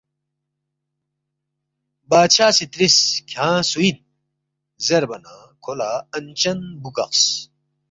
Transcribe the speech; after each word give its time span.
بادشاہ 2.09 2.51
سی 2.57 2.65
ترِس، 2.73 2.97
”کھیانگ 3.29 3.65
سُو 3.69 3.79
اِن؟“ 3.83 3.97
زیربا 4.85 5.17
نہ 5.23 5.33
کھو 5.63 5.73
لہ 5.79 5.89
انچن 6.17 6.59
بُوگقس 6.81 7.21